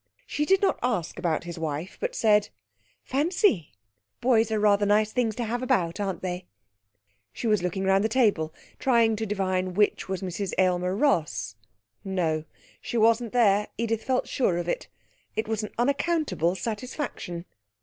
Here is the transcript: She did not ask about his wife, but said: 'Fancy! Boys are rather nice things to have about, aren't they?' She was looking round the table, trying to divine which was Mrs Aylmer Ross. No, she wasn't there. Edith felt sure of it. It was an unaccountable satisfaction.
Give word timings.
She 0.25 0.45
did 0.45 0.63
not 0.63 0.79
ask 0.81 1.19
about 1.19 1.43
his 1.43 1.59
wife, 1.59 1.99
but 2.01 2.15
said: 2.15 2.49
'Fancy! 3.03 3.71
Boys 4.19 4.49
are 4.49 4.59
rather 4.59 4.87
nice 4.87 5.13
things 5.13 5.35
to 5.35 5.43
have 5.43 5.61
about, 5.61 5.99
aren't 5.99 6.23
they?' 6.23 6.47
She 7.31 7.45
was 7.45 7.61
looking 7.61 7.83
round 7.83 8.03
the 8.03 8.09
table, 8.09 8.51
trying 8.79 9.15
to 9.17 9.27
divine 9.27 9.75
which 9.75 10.09
was 10.09 10.23
Mrs 10.23 10.53
Aylmer 10.57 10.95
Ross. 10.95 11.55
No, 12.03 12.45
she 12.81 12.97
wasn't 12.97 13.31
there. 13.31 13.67
Edith 13.77 14.03
felt 14.03 14.27
sure 14.27 14.57
of 14.57 14.67
it. 14.67 14.87
It 15.35 15.47
was 15.47 15.61
an 15.61 15.69
unaccountable 15.77 16.55
satisfaction. 16.55 17.45